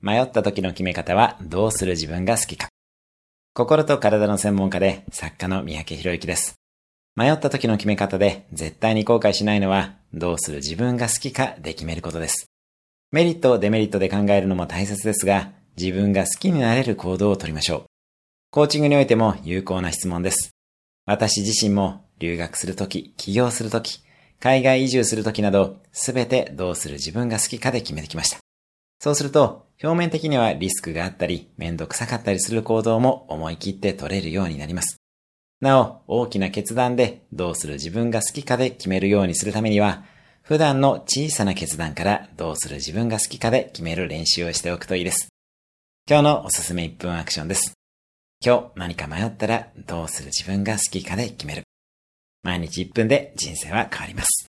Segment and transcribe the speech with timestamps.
[0.00, 2.68] 迷った時の決め方はどうする自分が好きか。
[3.54, 6.54] 心と体の専門家で作家の三宅博之です。
[7.16, 12.46] 迷った時の決め方で絶対に後悔しないのはどうする自分が好きかで決めることです。
[13.10, 17.82] メリット、デメリットで考えるのも大切ですが、自分が好きになれる行動をとりましょう。
[18.50, 20.50] コーチングにおいても有効な質問です。
[21.06, 24.02] 私自身も留学するとき、起業するとき、
[24.40, 28.38] 海外移住するときなど、すべてどうする自分が好きかで決めてきました。
[29.00, 35.00] そうすると、表面的にはリスクがあったり、めんどくさかったりする行動も思い切って取れるようになります。
[35.60, 40.04] なお、大きな決断でどうする自分が好きかで決めるようにするためには、
[40.42, 45.28] 普段の小さな決断からどうする自分が好きかで決める練習をしておくといいです。
[46.08, 47.74] 今日のおすすめ1分アクションです。
[48.44, 51.62] 今日何か迷ったらどうする自分が好きかで決める。
[52.42, 54.47] 毎日1分で人生は変わります。